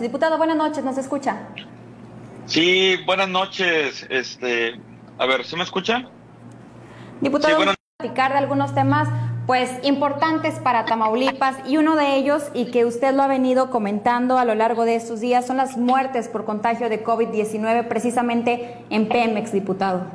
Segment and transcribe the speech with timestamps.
[0.00, 1.48] Diputado, buenas noches, ¿nos escucha?
[2.46, 4.06] Sí, buenas noches.
[4.08, 4.80] Este,
[5.18, 6.08] a ver, ¿se me escucha?
[7.20, 7.68] Diputado, sí,
[7.98, 9.08] platicar de algunos temas
[9.46, 14.38] pues importantes para Tamaulipas y uno de ellos y que usted lo ha venido comentando
[14.38, 19.08] a lo largo de estos días son las muertes por contagio de COVID-19 precisamente en
[19.08, 20.06] Pemex, diputado.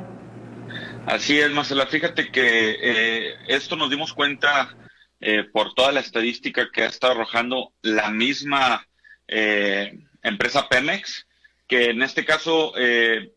[1.06, 1.86] Así es, Marcela.
[1.86, 4.74] Fíjate que eh, esto nos dimos cuenta
[5.20, 8.84] eh, por toda la estadística que ha estado arrojando la misma
[9.28, 11.26] eh, empresa Pemex,
[11.66, 12.72] que en este caso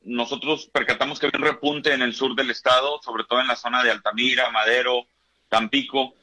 [0.04, 3.56] nosotros percatamos que había un repunte en el sur del estado, sobre todo en la
[3.56, 5.08] zona de Altamira, Madero,
[5.48, 6.14] Tampico,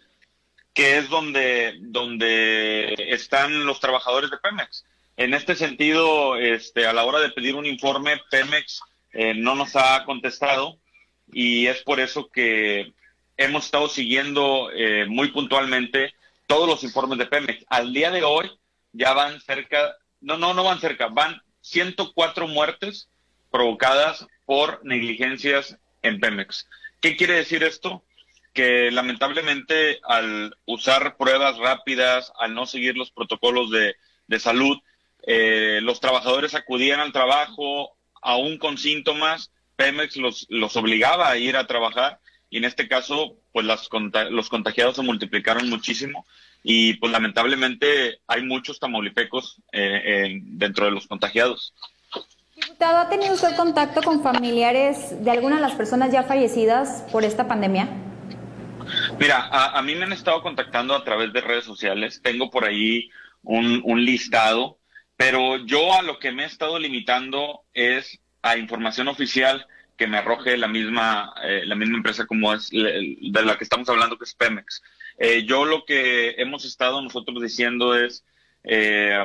[0.72, 4.84] que es donde, donde están los trabajadores de Pemex.
[5.16, 9.74] En este sentido, este, a la hora de pedir un informe, Pemex eh, no nos
[9.74, 10.78] ha contestado
[11.32, 12.92] y es por eso que
[13.38, 16.12] hemos estado siguiendo eh, muy puntualmente
[16.46, 17.64] todos los informes de Pemex.
[17.70, 18.50] Al día de hoy
[18.96, 23.08] ya van cerca, no, no, no van cerca, van 104 muertes
[23.50, 26.68] provocadas por negligencias en Pemex.
[27.00, 28.02] ¿Qué quiere decir esto?
[28.56, 34.78] que lamentablemente al usar pruebas rápidas, al no seguir los protocolos de, salud,
[35.26, 41.54] eh, los trabajadores acudían al trabajo aún con síntomas, Pemex los, los obligaba a ir
[41.54, 42.18] a trabajar
[42.50, 43.88] y en este caso pues las,
[44.30, 46.26] los contagiados se multiplicaron muchísimo
[46.62, 51.74] y pues lamentablemente hay muchos tamaulipecos eh, dentro de los contagiados.
[52.56, 57.22] Diputado, ¿ha tenido usted contacto con familiares de algunas de las personas ya fallecidas por
[57.22, 57.88] esta pandemia?
[59.18, 62.20] Mira, a, mí me han estado contactando a través de redes sociales.
[62.22, 63.10] Tengo por ahí
[63.42, 64.78] un, listado,
[65.16, 70.18] pero yo a lo que me he estado limitando es a información oficial que me
[70.18, 74.24] arroje la misma, eh, la misma empresa como es de la que estamos hablando, que
[74.24, 74.82] es Pemex.
[75.18, 78.24] Eh, yo lo que hemos estado nosotros diciendo es,
[78.64, 79.24] eh,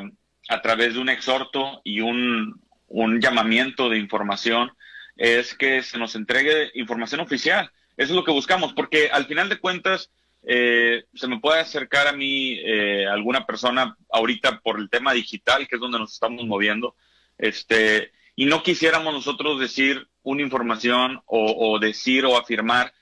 [0.50, 4.72] a través de un exhorto y un, un llamamiento de información,
[5.18, 7.70] es que se nos entregue información oficial.
[7.98, 10.10] Eso es lo que buscamos, porque al final de cuentas
[10.44, 15.68] eh, se me puede acercar a mí eh, alguna persona ahorita por el tema digital,
[15.68, 16.96] que es donde nos estamos moviendo,
[17.38, 22.94] este, y no quisiéramos nosotros decir una información o, decir o afirmar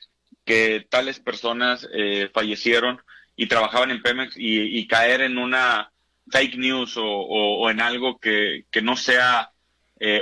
[0.46, 3.02] que tales personas eh, fallecieron
[3.36, 5.92] y trabajaban en Pemex y, caer en una
[6.32, 9.52] fake news o, en algo que, que no sea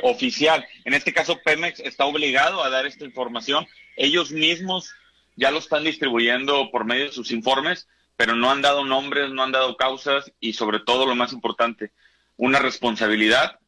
[0.03, 0.65] oficial.
[0.85, 3.67] En este caso, Pemex está obligado a dar esta información
[3.97, 4.93] ellos mismos
[5.35, 9.43] ya lo están distribuyendo por medio de sus informes, pero no han dado nombres, no
[9.43, 11.91] han dado causas y sobre todo lo más importante,
[12.37, 13.59] una responsabilidad.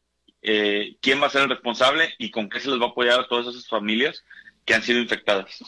[0.42, 3.20] Eh, ¿Quién va a ser el responsable y con qué se les va a apoyar
[3.20, 4.24] a todas esas familias
[4.64, 5.62] que han sido infectadas?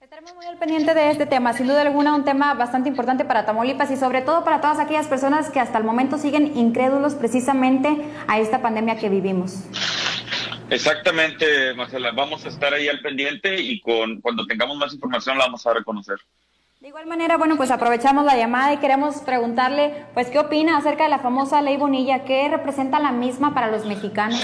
[0.00, 3.44] Estaremos muy al pendiente de este tema, sin duda alguna un tema bastante importante para
[3.44, 7.94] Tamaulipas y sobre todo para todas aquellas personas que hasta el momento siguen incrédulos precisamente
[8.26, 9.64] a esta pandemia que vivimos.
[10.70, 12.12] Exactamente, Marcela.
[12.12, 15.74] Vamos a estar ahí al pendiente y con cuando tengamos más información la vamos a
[15.74, 16.18] reconocer.
[16.80, 21.02] De igual manera, bueno, pues aprovechamos la llamada y queremos preguntarle, pues, ¿qué opina acerca
[21.02, 22.24] de la famosa ley Bonilla?
[22.24, 24.40] ¿Qué representa la misma para los mexicanos?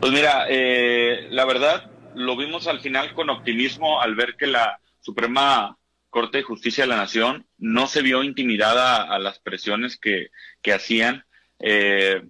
[0.00, 4.80] Pues mira, eh, la verdad, lo vimos al final con optimismo al ver que la
[5.00, 5.78] Suprema
[6.10, 10.72] Corte de Justicia de la Nación no se vio intimidada a las presiones que, que
[10.72, 11.24] hacían,
[11.60, 12.20] eh,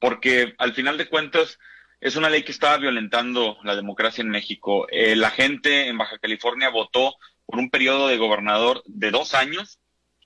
[0.00, 1.60] porque al final de cuentas
[2.00, 4.88] es una ley que estaba violentando la democracia en México.
[4.90, 7.14] Eh, la gente en Baja California votó
[7.46, 9.78] por un periodo de gobernador de dos años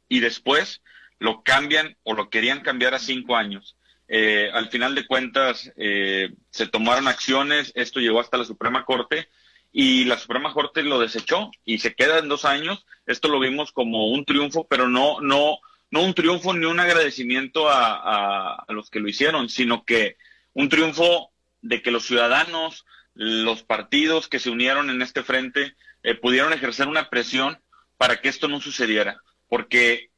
[0.09, 0.83] y después
[1.19, 3.77] lo cambian o lo querían cambiar a cinco años.
[4.09, 9.29] Eh, al final de cuentas eh, se tomaron acciones, esto llegó hasta la Suprema Corte
[9.71, 12.85] y la Suprema Corte lo desechó y se queda en dos años.
[13.07, 15.59] Esto lo vimos como un triunfo, pero no, no,
[15.91, 20.17] no un triunfo ni un agradecimiento a, a los que lo hicieron, sino que
[20.55, 26.15] un triunfo de que los ciudadanos, los partidos que se unieron en este frente, eh,
[26.15, 27.59] pudieron ejercer una presión
[27.97, 29.21] para que esto no sucediera.
[29.49, 30.11] Porque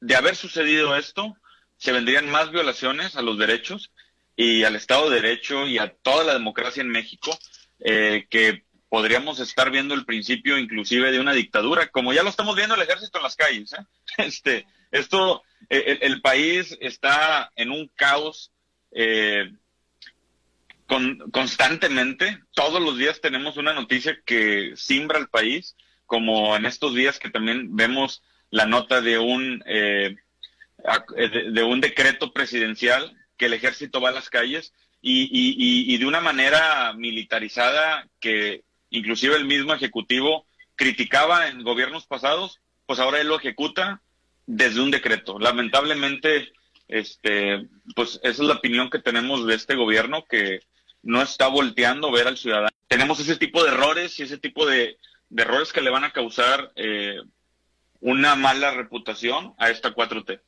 [0.00, 1.36] de haber sucedido esto,
[1.76, 3.92] se vendrían más violaciones a los derechos
[4.36, 7.36] y al Estado de Derecho y a toda la democracia en México,
[7.80, 12.56] eh, que podríamos estar viendo el principio inclusive de una dictadura, como ya lo estamos
[12.56, 13.72] viendo el ejército en las calles.
[13.72, 13.84] ¿eh?
[14.18, 18.50] Este, esto, el, país está en un caos
[18.90, 19.52] eh,
[21.32, 25.76] constantemente, todos los días tenemos una noticia que simbra el país,
[26.06, 30.16] como en estos días que también vemos la nota de un, eh,
[31.52, 36.06] de, un decreto presidencial que el ejército va a las calles y, y, y, de
[36.06, 43.28] una manera militarizada que inclusive el mismo ejecutivo criticaba en gobiernos pasados, pues ahora él
[43.28, 44.02] lo ejecuta
[44.46, 45.38] desde un decreto.
[45.38, 46.52] Lamentablemente
[46.90, 50.60] este, pues esa es la opinión que tenemos de este gobierno que
[51.02, 52.68] no está volteando a ver al ciudadano.
[52.88, 54.98] Tenemos ese tipo de errores y ese tipo de,
[55.36, 57.20] errores que le van a causar eh,
[58.00, 60.40] una mala reputación a esta 4T.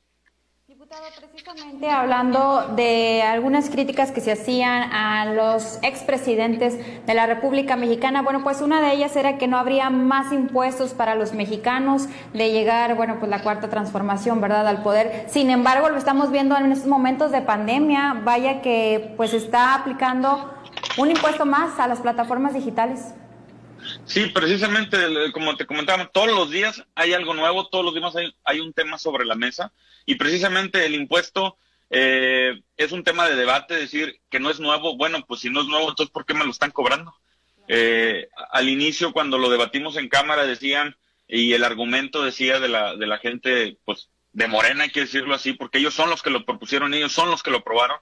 [0.83, 7.77] Diputado, precisamente hablando de algunas críticas que se hacían a los expresidentes de la República
[7.77, 12.09] Mexicana, bueno, pues una de ellas era que no habría más impuestos para los mexicanos
[12.33, 15.25] de llegar, bueno, pues la cuarta transformación, ¿verdad?, al poder.
[15.29, 20.53] Sin embargo, lo estamos viendo en estos momentos de pandemia, vaya que pues está aplicando
[20.97, 23.13] un impuesto más a las plataformas digitales.
[24.05, 24.97] Sí, precisamente,
[25.31, 28.13] como te comentaba, todos los días hay algo nuevo, todos los días
[28.43, 29.71] hay, un tema sobre la mesa
[30.05, 31.57] y precisamente el impuesto
[31.89, 35.61] eh, es un tema de debate, decir que no es nuevo, bueno, pues si no
[35.61, 37.13] es nuevo, entonces ¿por qué me lo están cobrando?
[37.67, 40.95] Eh, al inicio, cuando lo debatimos en Cámara, decían,
[41.27, 45.35] y el argumento decía de la, de la gente, pues de Morena, hay que decirlo
[45.35, 47.97] así, porque ellos son los que lo propusieron, ellos son los que lo aprobaron,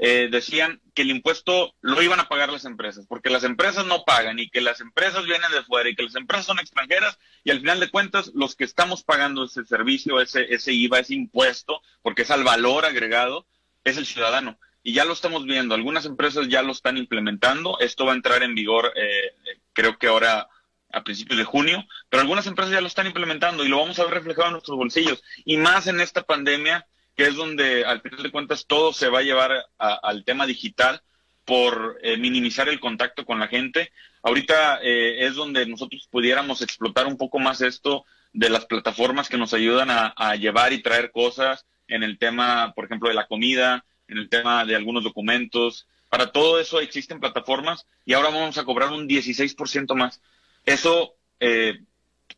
[0.00, 4.04] eh, decían que el impuesto lo iban a pagar las empresas, porque las empresas no
[4.04, 7.50] pagan y que las empresas vienen de fuera y que las empresas son extranjeras y
[7.50, 11.82] al final de cuentas los que estamos pagando ese servicio, ese, ese IVA, ese impuesto,
[12.00, 13.46] porque es al valor agregado,
[13.82, 14.58] es el ciudadano.
[14.84, 18.44] Y ya lo estamos viendo, algunas empresas ya lo están implementando, esto va a entrar
[18.44, 19.34] en vigor eh,
[19.72, 20.48] creo que ahora
[20.92, 24.04] a principios de junio, pero algunas empresas ya lo están implementando y lo vamos a
[24.04, 25.22] ver reflejado en nuestros bolsillos.
[25.44, 26.86] Y más en esta pandemia
[27.18, 31.02] que es donde al final de cuentas todo se va a llevar al tema digital
[31.44, 33.90] por eh, minimizar el contacto con la gente.
[34.22, 39.36] Ahorita eh, es donde nosotros pudiéramos explotar un poco más esto de las plataformas que
[39.36, 43.84] nos ayudan a, llevar y traer cosas en el tema, por ejemplo, de la comida,
[44.06, 45.88] en el tema de algunos documentos.
[46.08, 50.22] Para todo eso existen plataformas y ahora vamos a cobrar un 16% más.
[50.64, 51.80] Eso, eh,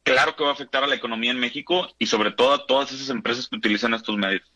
[0.04, 2.92] claro que va a afectar a la economía en México y sobre todo a todas
[2.92, 4.49] esas empresas que utilizan estos medios.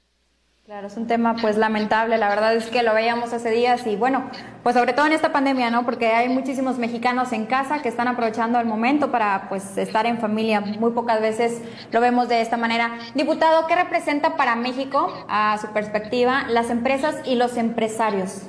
[0.64, 3.96] Claro, es un tema pues lamentable, la verdad es que lo veíamos hace días y
[3.96, 4.30] bueno,
[4.62, 5.84] pues sobre todo en esta pandemia, ¿no?
[5.84, 10.18] Porque hay muchísimos mexicanos en casa que están aprovechando el momento para pues estar en
[10.18, 11.60] familia, muy pocas veces
[11.92, 12.98] lo vemos de esta manera.
[13.14, 18.44] Diputado, ¿qué representa para México, a su perspectiva, las empresas y los empresarios?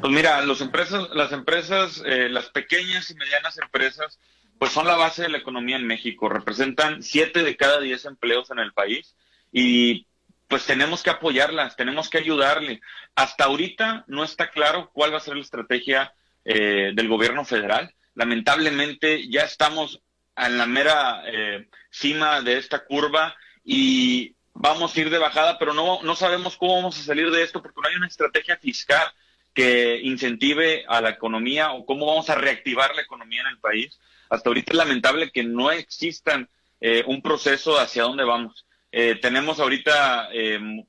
[0.00, 4.20] Pues mira, los empresas, las empresas, eh, las pequeñas y medianas empresas,
[4.56, 8.52] pues son la base de la economía en México, representan siete de cada diez empleos
[8.52, 9.16] en el país
[9.50, 10.06] y
[10.52, 12.82] pues tenemos que apoyarlas, tenemos que ayudarle.
[13.14, 16.12] Hasta ahorita no está claro cuál va a ser la estrategia
[16.44, 17.94] eh, del gobierno federal.
[18.14, 20.02] Lamentablemente ya estamos
[20.36, 23.34] en la mera eh, cima de esta curva
[23.64, 27.44] y vamos a ir de bajada, pero no, no sabemos cómo vamos a salir de
[27.44, 29.10] esto porque no hay una estrategia fiscal
[29.54, 33.98] que incentive a la economía o cómo vamos a reactivar la economía en el país.
[34.28, 36.46] Hasta ahorita es lamentable que no existan
[36.78, 38.66] eh, un proceso hacia dónde vamos.
[38.92, 40.84] Eh, tenemos ahorita em,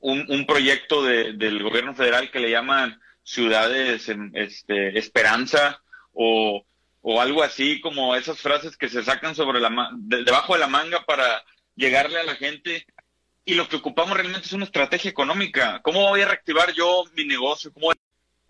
[0.00, 5.82] un, proyecto del gobierno federal que le llaman ciudades em, este, esperanza
[6.12, 6.64] o,
[7.20, 11.42] algo así como esas frases que se sacan sobre la debajo de la manga para
[11.74, 12.86] llegarle a la gente
[13.44, 15.80] y lo que ocupamos realmente es una estrategia económica.
[15.82, 17.72] ¿Cómo voy a reactivar yo mi negocio?
[17.72, 17.92] ¿Cómo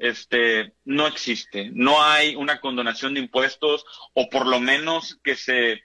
[0.03, 3.85] este no existe, no hay una condonación de impuestos
[4.15, 5.85] o por lo menos que se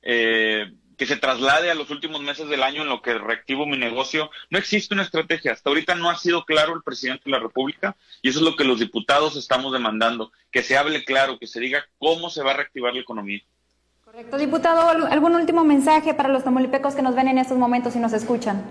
[0.00, 3.78] eh, que se traslade a los últimos meses del año en lo que reactivo mi
[3.78, 4.30] negocio.
[4.50, 5.52] No existe una estrategia.
[5.52, 8.54] Hasta ahorita no ha sido claro el presidente de la República y eso es lo
[8.54, 12.50] que los diputados estamos demandando, que se hable claro, que se diga cómo se va
[12.50, 13.40] a reactivar la economía.
[14.04, 14.36] Correcto.
[14.36, 18.12] Diputado, ¿algún último mensaje para los tamolipecos que nos ven en estos momentos y nos
[18.12, 18.62] escuchan?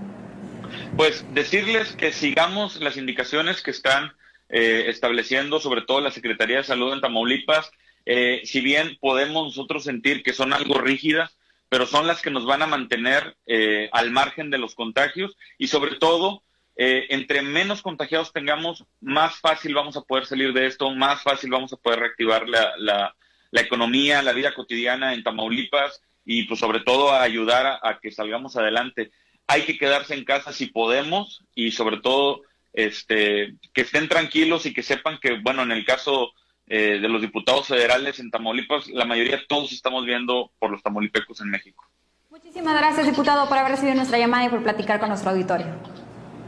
[0.96, 4.14] Pues decirles que sigamos las indicaciones que están
[4.50, 7.72] eh, estableciendo, sobre todo la Secretaría de Salud en Tamaulipas.
[8.06, 11.39] Eh, si bien podemos nosotros sentir que son algo rígidas,
[11.70, 15.68] pero son las que nos van a mantener eh, al margen de los contagios y
[15.68, 16.44] sobre todo,
[16.76, 21.52] eh, entre menos contagiados tengamos, más fácil vamos a poder salir de esto, más fácil
[21.52, 23.16] vamos a poder reactivar la, la,
[23.62, 28.56] economía, la vida cotidiana en Tamaulipas y pues sobre todo ayudar a, a, que salgamos
[28.56, 29.12] adelante.
[29.46, 32.42] Hay que quedarse en casa si podemos y sobre todo
[32.74, 36.34] este, que estén tranquilos y que sepan que, bueno, en el caso
[36.70, 41.42] eh, de los diputados federales en Tamaulipas, la mayoría todos estamos viendo por los tamaulipecos
[41.42, 41.84] en México.
[42.30, 45.68] Muchísimas gracias, diputado, por haber recibido nuestra llamada y por platicar con nuestro auditorio.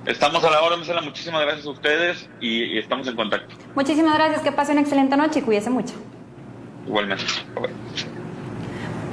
[0.06, 1.02] Estamos a la hora, Marcela.
[1.02, 3.56] Muchísimas gracias a ustedes y, estamos en contacto.
[3.76, 4.42] Muchísimas gracias.
[4.42, 5.94] Que pase una excelente noche y cuídese mucho.
[6.86, 7.26] Igualmente.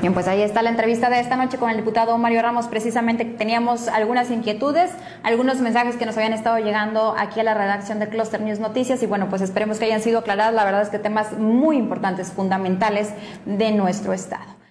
[0.01, 2.69] Bien, pues ahí está la entrevista de esta noche con el diputado Mario Ramos.
[2.69, 4.93] Precisamente teníamos algunas inquietudes,
[5.25, 9.03] algunos mensajes que nos habían estado llegando aquí a la redacción de Cluster News Noticias
[9.03, 10.55] y bueno, pues esperemos que hayan sido aclarados.
[10.55, 13.13] La verdad es que temas muy importantes, fundamentales
[13.45, 14.58] de nuestro Estado.